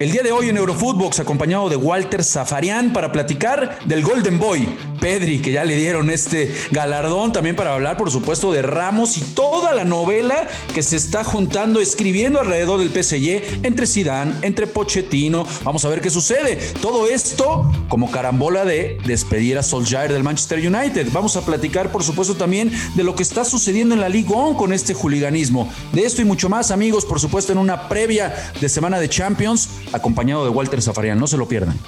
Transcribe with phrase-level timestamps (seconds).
[0.00, 4.66] El día de hoy en Eurofootbox, acompañado de Walter Zafarian para platicar del Golden Boy,
[4.98, 9.20] Pedri, que ya le dieron este galardón, también para hablar, por supuesto, de Ramos y
[9.20, 15.46] toda la novela que se está juntando, escribiendo alrededor del PSG entre Zidane, entre Pochettino.
[15.64, 16.56] Vamos a ver qué sucede.
[16.80, 21.08] Todo esto como carambola de despedir a Solskjaer del Manchester United.
[21.12, 24.54] Vamos a platicar, por supuesto, también de lo que está sucediendo en la Liga On
[24.54, 25.70] con este juliganismo.
[25.92, 29.68] De esto y mucho más, amigos, por supuesto, en una previa de semana de Champions
[29.92, 31.18] acompañado de Walter Zafarian.
[31.18, 31.78] No se lo pierdan.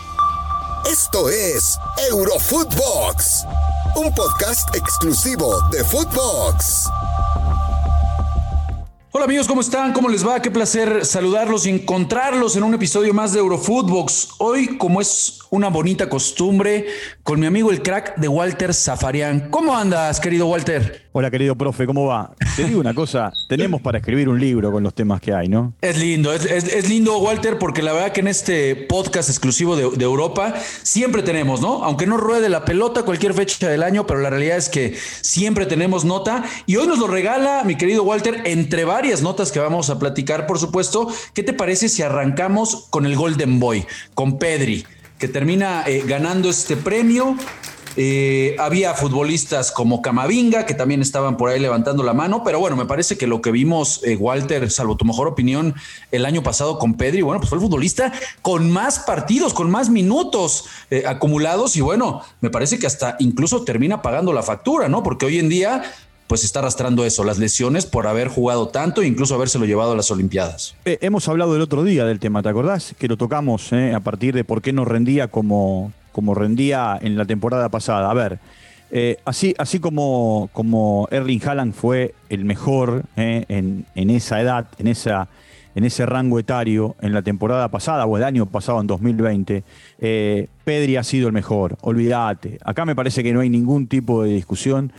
[0.91, 1.79] Esto es
[2.11, 3.47] Eurofootbox,
[3.97, 6.89] un podcast exclusivo de Footbox.
[9.13, 9.93] Hola amigos, ¿cómo están?
[9.93, 10.41] ¿Cómo les va?
[10.41, 14.31] Qué placer saludarlos y encontrarlos en un episodio más de Eurofootbox.
[14.39, 16.87] Hoy, como es una bonita costumbre,
[17.23, 19.51] con mi amigo el crack de Walter Zafarian.
[19.51, 21.11] ¿Cómo andas, querido Walter?
[21.13, 22.35] Hola, querido profe, ¿cómo va?
[22.57, 25.75] Te digo una cosa, tenemos para escribir un libro con los temas que hay, ¿no?
[25.83, 30.05] Es lindo, es, lindo, Walter, porque la verdad que en este podcast exclusivo de, de,
[30.05, 31.85] Europa siempre tenemos, ¿no?
[31.85, 35.67] Aunque no ruede la pelota cualquier fecha del año, pero la realidad es que siempre
[35.67, 36.45] tenemos nota.
[36.65, 40.47] Y hoy nos lo regala, mi querido Walter, entre varias notas que vamos a platicar,
[40.47, 41.09] por supuesto.
[41.35, 44.87] ¿Qué te parece si arrancamos con el Golden Boy, con Pedri,
[45.23, 47.37] que termina eh, ganando este premio?
[47.95, 52.75] Eh, había futbolistas como Camavinga que también estaban por ahí levantando la mano, pero bueno,
[52.75, 55.77] me parece que lo que vimos, eh, Walter, salvo tu mejor opinión,
[56.11, 59.91] el año pasado con Pedri, bueno, pues fue el futbolista con más partidos, con más
[59.91, 60.65] minutos
[61.07, 65.05] acumulados y bueno, me parece que hasta incluso termina pagando la factura, ¿no?
[65.05, 65.85] Porque hoy en día
[66.27, 69.97] pues está arrastrando eso, las lesiones por haber jugado tanto e incluso habérselo llevado a
[69.97, 70.75] las Olimpiadas.
[70.85, 72.95] Eh, hemos hablado el otro día del tema, ¿te acordás?
[72.99, 77.17] Que lo tocamos eh, a partir de por qué no rendía como, como rendía en
[77.17, 78.11] la temporada pasada.
[78.11, 78.39] A ver,
[78.91, 84.87] eh, así, así como, como Erling Haaland fue el mejor en, en, esa edad, en,
[84.87, 85.29] esa,
[85.75, 89.65] en ese rango etario en la temporada pasada o el año pasado en 2020,
[90.65, 92.59] Pedri ha sido el mejor, olvídate.
[92.65, 94.93] Acá me parece que no hay ningún tipo de discusión.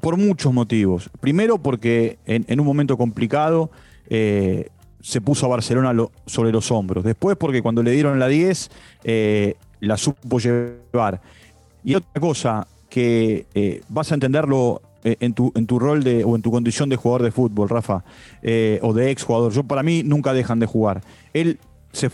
[0.00, 1.10] Por, muchos motivos.
[1.20, 3.70] Primero porque en, un momento complicado
[4.08, 4.68] eh,
[5.00, 7.04] se puso a Barcelona sobre los hombros.
[7.04, 8.70] Después porque cuando le dieron la 10
[9.02, 11.20] eh, la supo llevar.
[11.82, 16.36] Y otra cosa que eh, vas a entenderlo en tu, en tu rol de, o
[16.36, 18.04] en tu condición de jugador de fútbol, Rafa,
[18.82, 19.52] o de ex jugador.
[19.52, 21.02] Yo para mí nunca dejan de jugar.
[21.32, 21.58] Él
[21.90, 22.08] se,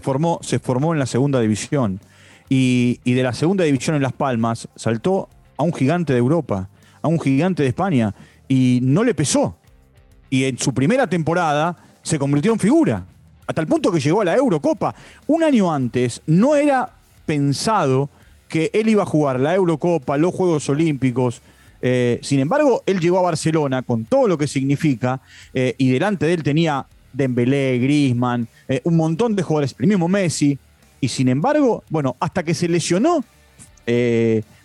[0.00, 2.00] formó, se formó en la segunda división
[2.48, 6.68] y, y de la segunda división en Las Palmas saltó a un gigante de Europa
[7.02, 8.14] a un gigante de España
[8.48, 9.56] y no le pesó.
[10.30, 13.04] Y en su primera temporada se convirtió en figura,
[13.46, 14.94] hasta el punto que llegó a la Eurocopa.
[15.26, 16.90] Un año antes no era
[17.26, 18.08] pensado
[18.48, 21.40] que él iba a jugar la Eurocopa, los Juegos Olímpicos.
[21.80, 25.20] Eh, sin embargo, él llegó a Barcelona con todo lo que significa
[25.52, 30.08] eh, y delante de él tenía Dembélé, Griezmann, eh, un montón de jugadores, el mismo
[30.08, 30.58] Messi.
[31.00, 33.24] Y sin embargo, bueno, hasta que se lesionó,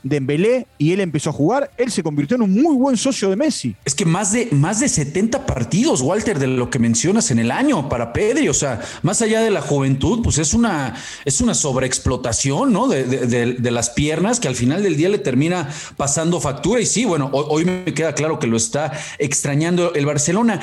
[0.04, 3.36] Dembélé y él empezó a jugar, él se convirtió en un muy buen socio de
[3.36, 3.76] Messi.
[3.86, 7.52] Es que más de, más de 70 partidos, Walter, de lo que mencionas en el
[7.52, 11.54] año para Pedri, o sea, más allá de la juventud, pues es una, es una
[11.54, 12.88] sobreexplotación, ¿no?
[12.88, 16.80] De, las piernas que al final del día le termina pasando factura.
[16.80, 20.60] Y sí, bueno, hoy, me queda claro que lo está extrañando el Barcelona.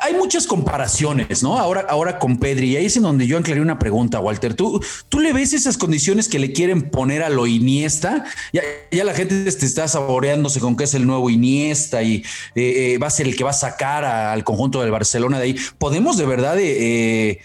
[0.00, 1.58] hay muchas comparaciones, ¿no?
[1.58, 4.54] Ahora, ahora con Pedri, y ahí es en donde yo anclaré una pregunta, Walter.
[4.54, 8.24] ¿Tú, ¿Tú le ves esas condiciones que le quieren poner a lo Iniesta?
[8.52, 12.16] Ya, la gente te está saboreándose con que es el nuevo Iniesta y
[12.54, 15.44] eh, eh, va a ser el que va a sacar al conjunto del Barcelona de
[15.44, 15.56] ahí.
[15.78, 17.38] ¿Podemos de verdad eh,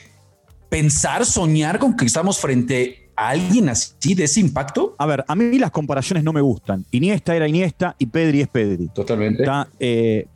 [0.69, 4.96] pensar, soñar con que estamos frente a alguien así de ese impacto?
[4.97, 6.86] A ver, a mí las comparaciones no me gustan.
[6.92, 8.90] Iniesta era Iniesta y Pedri es Pedri.
[8.94, 9.46] Totalmente.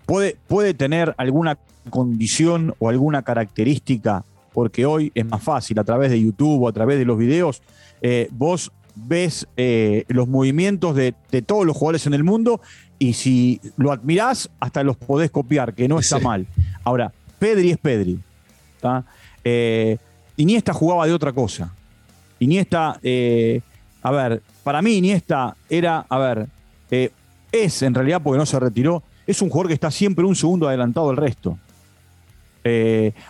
[0.05, 1.57] puede, puede tener alguna
[1.89, 6.73] condición o alguna característica, porque hoy es más fácil a través de YouTube o a
[6.73, 7.61] través de los videos,
[8.31, 8.71] vos
[9.05, 11.13] ves eh, los movimientos de,
[11.45, 12.61] todos los jugadores en el mundo
[12.99, 16.47] y si lo admirás, hasta los podés copiar, que no está mal.
[16.83, 18.19] Ahora, Pedri es Pedri.
[19.43, 19.97] Eh,
[20.37, 21.73] Iniesta jugaba de otra cosa.
[22.39, 23.61] Iniesta, eh,
[24.01, 26.47] a ver, para mí Iniesta era, a ver,
[27.51, 30.67] es en realidad porque no se retiró, es un jugador que está siempre un segundo
[30.67, 31.57] adelantado al resto.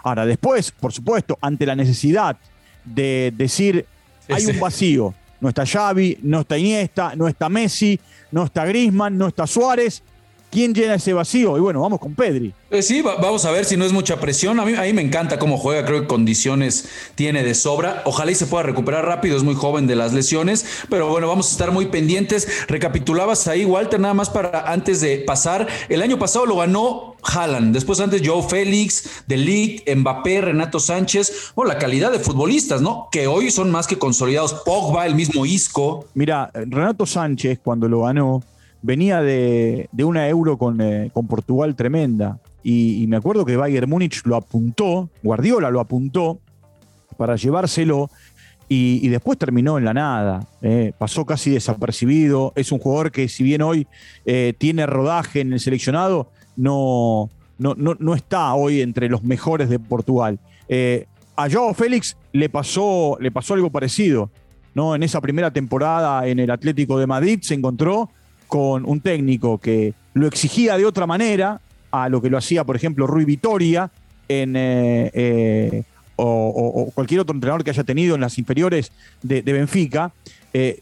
[0.03, 2.37] ahora, después, por supuesto, ante la necesidad
[2.85, 3.85] de decir
[4.29, 7.99] hay un vacío, no está Xavi, no está Iniesta, no está Messi,
[8.31, 10.03] no está Grisman, no está Suárez.
[10.49, 11.57] ¿Quién llena ese vacío?
[11.57, 12.53] Y bueno, vamos con Pedri.
[12.69, 14.59] Eh, sí, vamos a ver si no es mucha presión.
[14.59, 18.01] A mí, a mí me encanta cómo juega, creo que condiciones tiene de sobra.
[18.05, 21.47] Ojalá y se pueda recuperar rápido, es muy joven de las lesiones, pero bueno, vamos
[21.49, 22.67] a estar muy pendientes.
[22.67, 25.67] Recapitulabas ahí, Walter, nada más para antes de pasar.
[25.89, 31.51] El año pasado lo ganó Haaland, después antes Joe Félix, De Ligt, Mbappé, Renato Sánchez,
[31.55, 33.07] o la calidad de futbolistas, ¿no?
[33.11, 34.53] Que hoy son más que consolidados.
[34.65, 36.05] Pogba, el mismo Isco.
[36.13, 38.43] Mira, Renato Sánchez cuando lo ganó
[38.87, 42.39] venía de, una euro con, eh, con Portugal tremenda.
[42.63, 46.39] Y, me acuerdo que Bayern Múnich lo apuntó, Guardiola lo apuntó
[47.17, 48.09] para llevárselo
[48.69, 50.47] y, después terminó en la nada.
[50.61, 52.53] Eh, pasó casi desapercibido.
[52.55, 53.87] Es un jugador que, si bien hoy
[54.25, 59.79] eh, tiene rodaje en el seleccionado, no, no, no, está hoy entre los mejores de
[59.79, 60.39] Portugal.
[61.35, 64.29] a Joao Félix le pasó, le pasó algo parecido.
[64.73, 64.95] ¿no?
[64.95, 68.09] En esa primera temporada en el Atlético de Madrid se encontró
[68.47, 71.61] con un técnico que lo exigía de otra manera
[71.91, 73.91] a lo que lo hacía, por ejemplo, Rui Vitoria
[74.27, 75.83] en, eh, eh,
[76.15, 78.91] o, cualquier otro entrenador que haya tenido en las inferiores
[79.21, 80.11] de, Benfica.
[80.53, 80.79] Eh,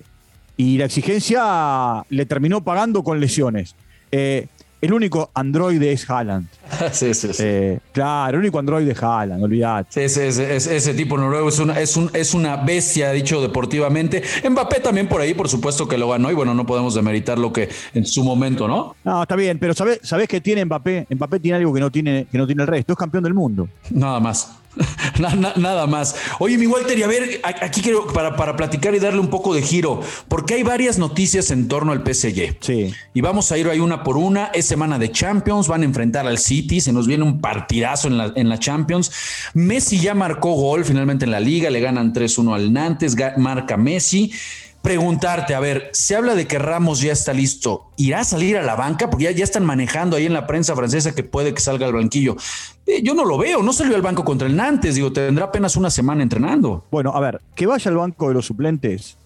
[0.57, 3.75] y la exigencia le terminó pagando con lesiones.
[4.11, 6.47] El único androide es Haaland.
[6.91, 7.43] sí, sí, sí.
[7.43, 10.09] Eh, claro, el único androide es Haaland, olvidate.
[10.09, 14.23] Sí, sí, ese tipo noruego es una, es, un, es una bestia, dicho deportivamente.
[14.49, 17.51] Mbappé también por ahí, por supuesto que lo ganó, y bueno, no podemos demeritar lo
[17.51, 18.95] que en su momento, ¿no?
[19.03, 21.07] No, está bien, pero ¿sabés, sabés qué tiene Mbappé?
[21.09, 23.67] Mbappé tiene algo que no tiene, que no tiene el resto, es campeón del mundo.
[23.91, 24.59] Nada más.
[25.19, 26.15] Nada más.
[26.39, 29.53] Oye, mi Walter, y a ver, aquí quiero para, para platicar y darle un poco
[29.53, 32.57] de giro, porque hay varias noticias en torno al PSG.
[32.59, 32.93] Sí.
[33.13, 34.47] Y vamos a ir ahí una por una.
[34.47, 38.17] Es semana de Champions, van a enfrentar al City, se nos viene un partidazo en
[38.17, 39.11] la, en la Champions.
[39.53, 44.31] Messi ya marcó gol finalmente en la liga, le ganan 3-1 al Nantes, marca Messi
[44.85, 48.61] preguntarte, a ver, se habla de que Ramos ya está listo, ¿irá a salir a
[48.61, 49.09] la banca?
[49.09, 51.93] Porque ya, ya están manejando ahí en la prensa francesa que puede que salga al
[51.93, 52.35] banquillo.
[52.85, 55.75] Eh, yo no lo veo, no salió al banco contra el Nantes, digo, tendrá apenas
[55.75, 56.85] una semana entrenando.
[56.91, 59.17] Bueno, a ver, que vaya al banco de los suplentes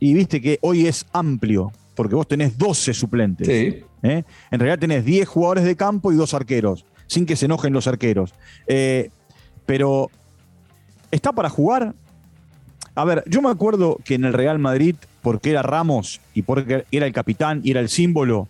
[0.00, 3.46] y viste que hoy es amplio, porque vos tenés 12 suplentes.
[3.46, 3.84] Sí.
[4.04, 4.22] ¿Eh?
[4.52, 7.88] En realidad tenés 10 jugadores de campo y dos arqueros, sin que se enojen los
[7.88, 8.32] arqueros.
[8.68, 9.10] Eh,
[9.66, 10.10] pero,
[11.10, 11.94] ¿está para jugar?
[12.94, 16.84] A ver, yo me acuerdo que en el Real Madrid, porque era Ramos y porque
[16.92, 18.46] era el capitán y era el símbolo,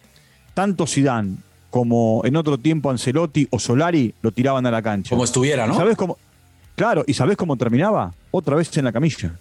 [0.53, 1.37] tanto Zidane
[1.71, 5.11] como en otro tiempo Ancelotti o Solari lo tiraban a la cancha.
[5.11, 5.75] Como estuviera, ¿no?
[5.75, 6.19] ¿Sabes cómo?
[6.77, 8.13] Claro, ¿y sabes cómo terminaba?
[8.31, 9.33] Otra vez en la camilla.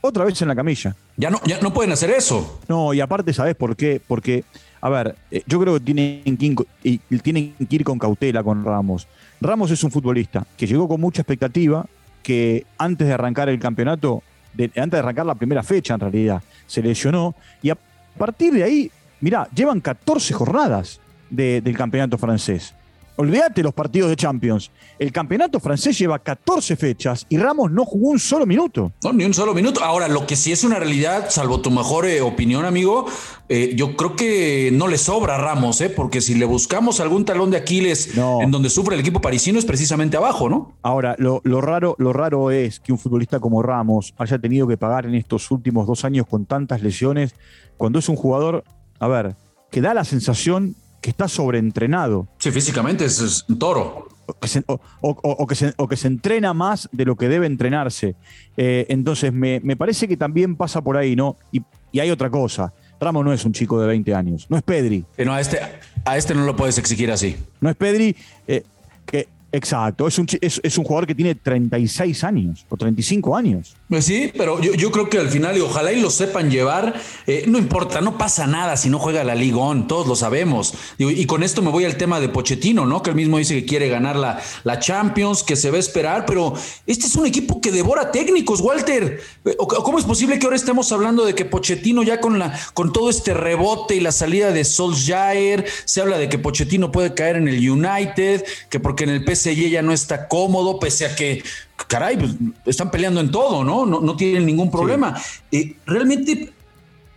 [0.00, 0.96] Otra vez en la camilla.
[1.16, 2.60] Ya no, ya no pueden hacer eso.
[2.68, 4.00] No, y aparte, ¿sabes por qué?
[4.06, 4.44] Porque,
[4.82, 9.06] a ver, eh, yo creo que tienen que, tienen ir con cautela con Ramos.
[9.40, 11.86] Ramos es un futbolista que llegó con mucha expectativa,
[12.22, 14.22] que antes de arrancar el campeonato
[14.58, 17.78] antes de arrancar la primera fecha en realidad, se lesionó y a
[18.18, 18.90] partir de ahí,
[19.20, 21.00] mirá, llevan 14 jornadas
[21.30, 22.74] del campeonato francés.
[23.16, 24.70] Olvídate los partidos de Champions.
[24.98, 28.92] El campeonato francés lleva 14 fechas y Ramos no jugó un solo minuto.
[29.04, 29.84] No, ni un solo minuto.
[29.84, 33.06] Ahora, lo que sí es una realidad, salvo tu mejor eh, opinión, amigo,
[33.48, 35.90] eh, yo creo que no le sobra a Ramos, ¿eh?
[35.90, 39.66] porque si le buscamos algún talón de Aquiles en donde sufre el equipo parisino es
[39.66, 40.76] precisamente abajo, ¿no?
[40.82, 45.04] Ahora, lo, raro, lo raro es que un futbolista como Ramos haya tenido que pagar
[45.04, 47.34] en estos últimos dos años con tantas lesiones,
[47.76, 48.64] cuando es un jugador,
[48.98, 49.36] a ver,
[49.70, 52.28] que da la sensación que está sobreentrenado.
[52.38, 54.08] Sí, físicamente es, un toro.
[54.24, 58.14] O que, se, que se, entrena más de lo que debe entrenarse.
[58.56, 61.36] Eh, entonces, me, parece que también pasa por ahí, ¿no?
[61.50, 61.60] Y,
[61.98, 62.72] hay otra cosa.
[63.00, 65.04] Ramos no es un chico de 20 años, no es Pedri.
[65.18, 65.58] Eh, no, a este,
[66.04, 67.36] a este no lo puedes exigir así.
[67.60, 68.16] No es Pedri,
[68.46, 68.62] eh,
[69.04, 73.76] que Exacto, es un, es, un jugador que tiene 36 años o 35 años.
[73.86, 76.94] Pues sí, pero yo, creo que al final, y ojalá y lo sepan llevar,
[77.26, 80.72] eh, no importa, no pasa nada si no juega la Ligón, todos lo sabemos.
[80.96, 83.02] Y, con esto me voy al tema de Pochettino, ¿no?
[83.02, 86.24] Que él mismo dice que quiere ganar la, la Champions, que se va a esperar,
[86.24, 86.54] pero
[86.86, 89.20] este es un equipo que devora técnicos, Walter.
[89.58, 93.10] ¿Cómo es posible que ahora estemos hablando de que Pochettino ya con, la, con todo
[93.10, 97.48] este rebote y la salida de Solskjaer, se habla de que Pochettino puede caer en
[97.48, 101.42] el United, que porque en el PS y ella no está cómodo, pese a que,
[101.88, 102.32] caray, pues,
[102.66, 103.86] están peleando en todo, ¿no?
[103.86, 105.20] No, tienen ningún problema.
[105.50, 106.52] Eh, realmente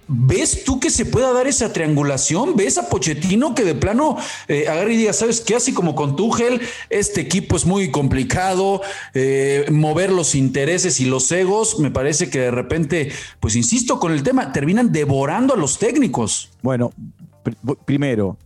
[0.08, 2.56] ¿Ves tú que se pueda dar esa triangulación?
[2.56, 4.18] ¿Ves a Pochettino que de plano
[4.48, 5.56] eh, agarre y diga, ¿sabes qué?
[5.56, 8.82] Así como con Tuchel, este equipo es muy complicado,
[9.16, 14.12] eh, mover los intereses y los egos, me parece que de repente, pues insisto con
[14.12, 16.52] el tema, terminan devorando a los técnicos.
[16.62, 16.92] Bueno,
[17.86, 18.38] primero,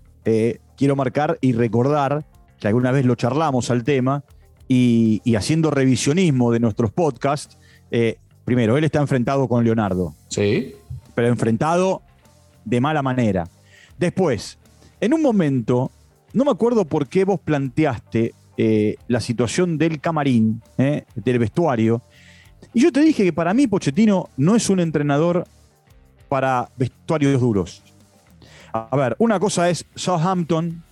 [0.77, 2.23] quiero marcar y recordar
[2.59, 4.23] que alguna vez lo charlamos al tema,
[4.71, 7.57] y, haciendo revisionismo de nuestros podcasts,
[7.89, 10.13] eh, primero, él está enfrentado con Leonardo.
[10.27, 10.75] Sí.
[11.15, 12.03] Pero enfrentado
[12.65, 13.49] de mala manera.
[13.97, 14.59] Después,
[15.01, 15.91] en un momento,
[16.33, 22.03] no me acuerdo por qué vos planteaste eh, la situación del camarín, eh, del vestuario,
[22.73, 25.45] y yo te dije que para mí Pochettino no es un entrenador
[26.27, 27.81] para vestuarios duros.
[28.71, 30.83] A ver, una cosa es Southampton,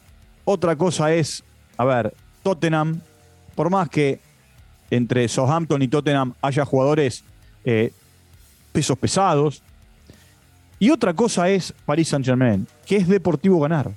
[0.46, 1.44] otra cosa es,
[1.78, 3.02] a ver, Tottenham,
[3.56, 4.20] por más que
[4.90, 7.24] entre Southampton y Tottenham haya jugadores
[7.64, 7.92] eh,
[8.72, 9.62] pesos pesados,
[10.80, 13.92] y otra cosa es Paris Saint Germain, que es deportivo ganar.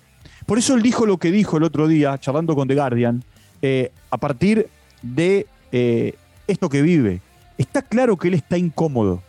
[0.46, 3.22] Por eso él dijo lo que dijo el otro día, charlando con The Guardian,
[3.62, 4.68] eh, a partir
[5.02, 6.14] de eh,
[6.46, 7.20] esto que vive.
[7.58, 9.22] Está claro que él está incómodo,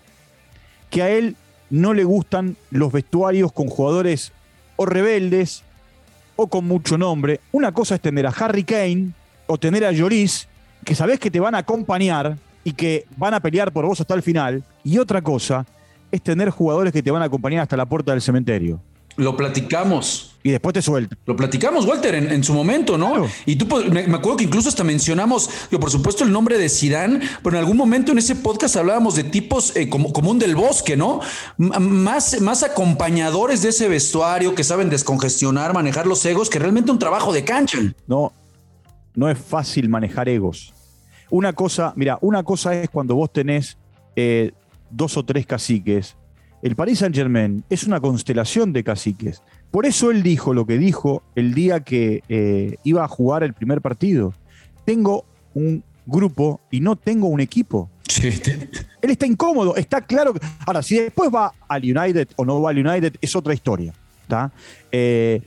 [0.89, 1.35] que a él
[1.69, 4.31] no le gustan los vestuarios con jugadores
[4.77, 5.63] o rebeldes
[6.41, 7.39] o con mucho nombre.
[7.51, 9.11] Una cosa es tener a Harry Kane
[9.47, 10.47] o tener a Lloris,
[10.83, 14.13] que sabés que te van a acompañar y que van a pelear por vos hasta
[14.13, 14.63] el final.
[14.83, 15.65] Y otra cosa
[16.11, 18.81] es tener jugadores que te van a acompañar hasta la puerta del cementerio.
[19.17, 20.27] Lo platicamos.
[20.43, 21.15] Y después te suelto.
[21.25, 23.27] Lo platicamos, Walter, en, su momento, ¿no?
[23.45, 26.67] Y tú, pues, me, acuerdo que incluso hasta mencionamos, yo, por supuesto, el nombre de
[26.67, 30.55] Sidán, pero en algún momento en ese podcast hablábamos de tipos eh, como, un del
[30.55, 31.19] bosque, ¿no?
[31.57, 36.99] más, más acompañadores de ese vestuario que saben descongestionar, manejar los egos, que realmente un
[36.99, 37.77] trabajo de cancha.
[38.07, 38.33] No,
[39.13, 40.73] no es fácil manejar egos.
[41.29, 43.77] Una cosa, mira, una cosa es cuando vos tenés
[44.15, 44.51] eh,
[44.89, 46.17] dos o tres caciques.
[46.61, 49.41] El Paris Saint Germain es una constelación de caciques.
[49.71, 53.53] Por eso él dijo lo que dijo el día que eh, iba a jugar el
[53.53, 54.33] primer partido.
[54.85, 55.25] Tengo
[55.55, 57.89] un grupo y no tengo un equipo.
[58.21, 60.33] Él está incómodo, está claro.
[60.65, 63.93] Ahora, si después va al United o no va al United, es otra historia.
[64.91, 65.41] Eh,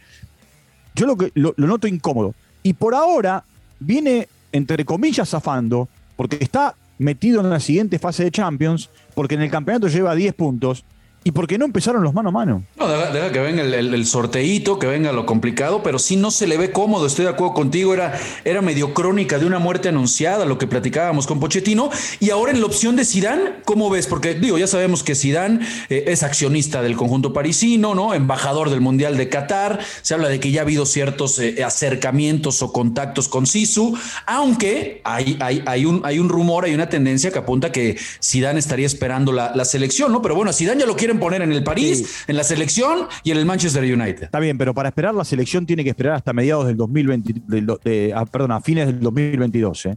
[0.94, 2.34] yo lo, que, lo noto incómodo.
[2.62, 3.44] Y por ahora
[3.78, 9.42] viene, entre comillas, zafando, porque está metido en la siguiente fase de Champions, porque en
[9.42, 10.84] el campeonato lleva 10 puntos
[11.26, 12.62] ¿Y por qué no empezaron los mano a mano?
[12.76, 16.58] No, deja, que venga el, sorteíto, que venga lo complicado, pero sí no se le
[16.58, 20.58] ve cómodo, estoy de acuerdo contigo, era, era medio crónica de una muerte anunciada, lo
[20.58, 21.88] que platicábamos con Pochettino,
[22.20, 24.06] y ahora en la opción de Sidán, ¿cómo ves?
[24.06, 28.12] Porque digo, ya sabemos que Sidán eh, es accionista del conjunto parisino, ¿no?
[28.12, 32.60] Embajador del Mundial de Qatar, se habla de que ya ha habido ciertos eh, acercamientos
[32.60, 37.30] o contactos con Sisu, aunque hay, hay, hay, un, hay un rumor, hay una tendencia
[37.30, 40.20] que apunta que Sidán estaría esperando la, la selección, ¿no?
[40.20, 43.38] Pero bueno, Sidán ya lo quiere poner en el París, en la selección y en
[43.38, 44.24] el Manchester United.
[44.24, 48.24] Está bien, pero para esperar la selección tiene que esperar hasta mediados del 2020, ah,
[48.26, 49.96] perdón, a fines del 2022, ¿eh?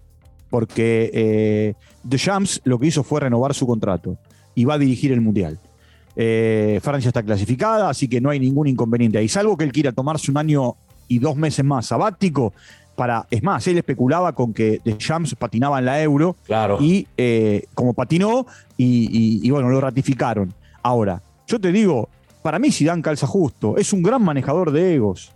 [0.50, 1.74] porque eh,
[2.16, 4.18] Champs lo que hizo fue renovar su contrato
[4.56, 5.60] y va a dirigir el Mundial.
[6.16, 9.92] Eh, Francia está clasificada, así que no hay ningún inconveniente ahí, salvo que él quiera
[9.92, 10.76] tomarse un año
[11.08, 12.54] y dos meses más sabático
[12.98, 16.80] para, es más, él especulaba con que Champs patinaba en la Euro claro.
[16.82, 20.52] y eh, como patinó y, bueno, lo ratificaron.
[20.88, 22.08] Ahora, yo te digo,
[22.42, 25.34] para mí Zidane calza justo, es un gran manejador de egos.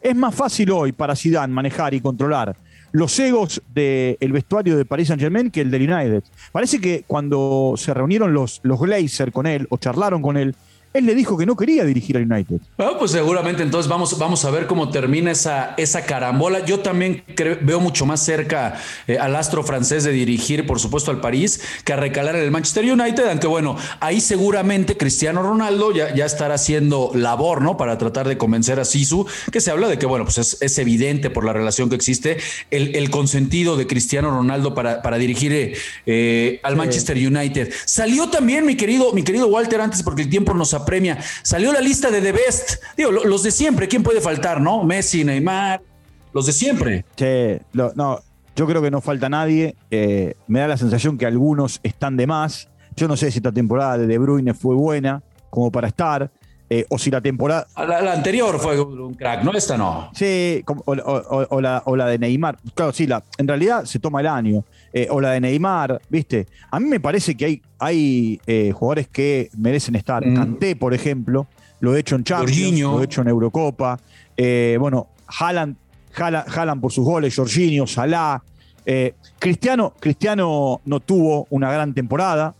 [0.00, 2.54] Es más fácil hoy para Zidane manejar y controlar
[2.92, 6.22] los egos del vestuario de Paris Saint Germain que el del United.
[6.52, 10.54] Parece que cuando se reunieron los, los Glazer con él o charlaron con él,
[10.92, 12.56] él le dijo que no quería dirigir al United.
[12.76, 16.64] Bueno, pues seguramente entonces vamos, vamos a ver cómo termina esa, esa carambola.
[16.64, 17.22] Yo también
[17.62, 21.92] veo mucho más cerca eh, al astro francés de dirigir, por supuesto, al París que
[21.92, 26.54] a recalar en el Manchester United, aunque bueno, ahí seguramente Cristiano Ronaldo ya, ya estará
[26.54, 27.76] haciendo labor, ¿no?
[27.76, 31.30] Para tratar de convencer a Sisu, que se habla de que, bueno, pues es, evidente
[31.30, 32.38] por la relación que existe
[32.70, 35.74] el, el consentido de Cristiano Ronaldo para, para dirigir
[36.06, 37.72] eh, al Manchester United.
[37.84, 41.18] Salió también, mi querido, mi querido Walter, antes porque el tiempo nos premia.
[41.42, 42.82] Salió la lista de The Best.
[42.96, 44.82] Digo, los de siempre, ¿quién puede faltar, no?
[44.84, 45.82] Messi, Neymar,
[46.32, 47.04] los de siempre.
[47.16, 48.20] Sí, no,
[48.56, 49.76] yo creo que no falta nadie.
[49.90, 52.68] Eh, me da la sensación que algunos están de más.
[52.96, 56.30] Yo no sé si esta temporada de De Bruyne fue buena como para estar.
[56.72, 57.66] Eh, o si la temporada.
[57.76, 59.52] La, anterior fue un crack, ¿no?
[59.52, 60.08] Esta no.
[60.14, 62.58] Sí, o, la, de Neymar.
[62.76, 64.64] Claro, sí, la, en realidad se toma el año.
[64.92, 66.46] Eh, o la de Neymar, ¿viste?
[66.70, 70.24] A mí me parece que hay, hay eh, jugadores que merecen estar.
[70.24, 70.36] Mm.
[70.36, 71.48] Canté, por ejemplo,
[71.80, 73.98] lo he hecho en Champions, lo he hecho en Eurocopa.
[74.78, 75.74] bueno, Haaland,
[76.14, 78.40] Haaland, por sus goles, Jorginho, Salah.
[79.40, 82.54] Cristiano, Cristiano no tuvo una gran temporada,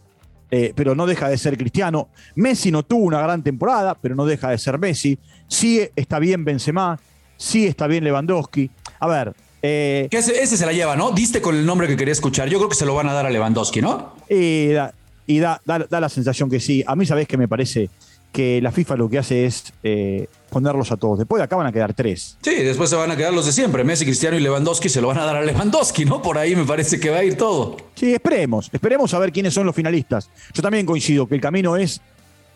[0.50, 2.08] eh, pero no deja de ser Cristiano.
[2.34, 5.18] Messi no tuvo una gran temporada, pero no deja de ser Messi.
[5.48, 6.98] Sí está bien Benzema,
[7.36, 8.70] sí está bien Lewandowski.
[8.98, 9.34] A ver.
[9.62, 11.10] Eh, ese, se la lleva, ¿no?
[11.10, 12.48] Diste con el nombre que quería escuchar.
[12.48, 14.14] Yo creo que se lo van a dar a Lewandowski, ¿no?
[14.28, 14.94] Y da,
[15.26, 16.82] y da, da la sensación que sí.
[16.86, 17.90] A mí, ¿sabés qué me parece?
[18.32, 21.18] que la FIFA lo que hace es eh, ponerlos a todos.
[21.18, 22.36] Después de acá van a quedar tres.
[22.42, 23.84] Sí, después se van a quedar los de siempre.
[23.84, 26.20] Messi, Cristiano y Lewandowski se lo van a dar a Lewandowski, ¿no?
[26.20, 27.76] Por ahí me parece que va a ir todo.
[27.94, 28.68] Sí, esperemos.
[28.72, 30.28] Esperemos a ver quiénes son los finalistas.
[30.52, 32.00] Yo también coincido que el camino es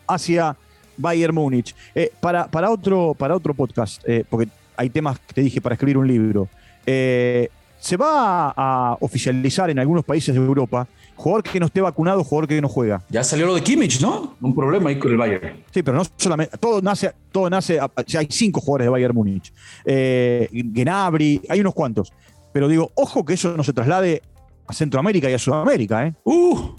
[0.07, 0.55] hacia
[0.97, 1.75] Bayern Múnich.
[1.95, 5.73] Eh, para, para, otro, para otro podcast, eh, porque hay temas que te dije para
[5.73, 6.47] escribir un libro.
[6.85, 12.47] se va a oficializar en algunos países de Europa jugador que no esté vacunado, jugador
[12.47, 13.03] que no juega.
[13.09, 14.35] Ya salió lo de Kimmich, ¿no?
[14.41, 15.63] Un problema ahí con el Bayern.
[15.71, 16.57] Sí, pero no solamente.
[16.57, 17.13] Todo nace.
[17.31, 19.53] Todo nace hay cinco jugadores de Bayern Múnich.
[19.85, 22.11] Eh, Genabri, hay unos cuantos.
[22.53, 24.21] Pero digo, ojo que eso no se traslade
[24.67, 26.13] a Centroamérica y a Sudamérica, ¿eh?
[26.23, 26.75] Uh,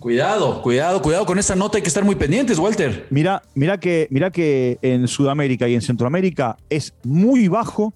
[0.00, 3.06] Cuidado, cuidado, cuidado con esa nota, hay que estar muy pendientes, Walter.
[3.10, 7.92] Mira, mira que, mira que en Sudamérica y en Centroamérica es muy bajo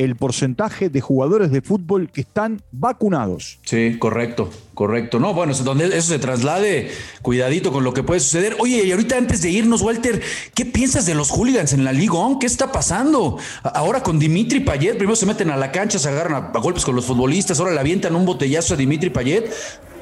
[0.00, 3.58] el porcentaje de jugadores de fútbol que están vacunados.
[3.66, 5.20] Sí, correcto, correcto.
[5.20, 6.90] No, bueno, donde eso se traslade,
[7.20, 8.56] cuidadito con lo que puede suceder.
[8.60, 10.22] Oye, y ahorita antes de irnos, Walter,
[10.54, 12.10] ¿qué piensas de los hooligans en la Liga?
[12.40, 13.36] ¿Qué está pasando?
[13.62, 16.96] Ahora con Dimitri Payet, primero se meten a la cancha, se agarran a, golpes con
[16.96, 19.52] los futbolistas, ahora le avientan un botellazo a Dimitri Payet.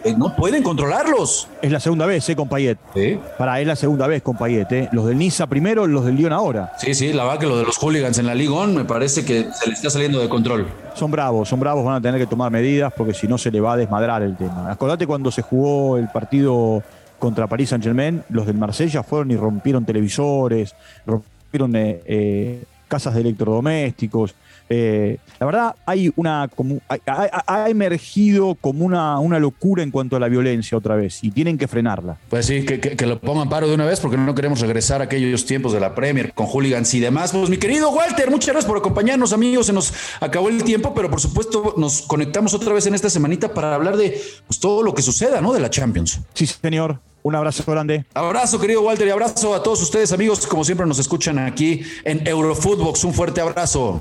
[0.04, 1.48] Eh, no pueden controlarlos.
[1.60, 2.36] Es la segunda vez, ¿eh?
[2.36, 2.78] Con Payet.
[2.94, 3.18] Sí.
[3.36, 4.88] Para, es la segunda vez con Payet, ¿eh?
[4.92, 6.72] Los del Niza primero, los del Lyon ahora.
[6.78, 9.48] Sí, sí, la verdad que lo de los hooligans en la Ligón me parece que
[9.52, 10.66] se le está saliendo de control.
[10.94, 13.60] Son bravos, son bravos, van a tener que tomar medidas porque si no se le
[13.60, 14.70] va a desmadrar el tema.
[14.70, 16.82] Acordate cuando se jugó el partido
[17.18, 20.74] contra París Saint Germain, los del Marsella fueron y rompieron televisores,
[21.04, 24.34] rompieron eh, eh, casas de electrodomésticos.
[24.70, 30.20] Eh, la verdad, hay una, como, ha, emergido como una, una, locura en cuanto a
[30.20, 32.18] la violencia otra vez y tienen que frenarla.
[32.28, 35.46] Pues sí, que, lo pongan paro de una vez porque no queremos regresar a aquellos
[35.46, 37.32] tiempos de la Premier con hooligans y demás.
[37.32, 39.66] Pues mi querido Walter, muchas gracias por acompañarnos, amigos.
[39.66, 43.54] Se nos acabó el tiempo, pero por supuesto nos conectamos otra vez en esta semanita
[43.54, 45.52] para hablar de pues, todo lo que suceda, ¿no?
[45.52, 46.20] De la Champions.
[46.34, 47.00] Sí, señor.
[47.22, 48.04] Un abrazo grande.
[48.14, 52.26] Abrazo, querido Walter, y abrazo a todos ustedes, amigos, como siempre nos escuchan aquí en
[52.26, 53.04] Eurofootbox.
[53.04, 54.00] Un fuerte abrazo.